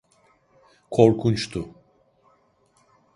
[0.93, 1.61] Korkunçtu.